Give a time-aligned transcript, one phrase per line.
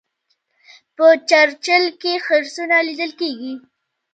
[0.95, 3.53] په چرچیل کې خرسونه لیدل کیږي.